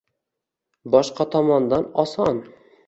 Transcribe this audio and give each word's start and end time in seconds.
boshqa 0.95 1.29
tomondan 1.37 1.89
oson. 2.07 2.43